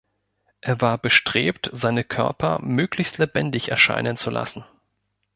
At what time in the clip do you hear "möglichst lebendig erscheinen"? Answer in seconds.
2.63-4.17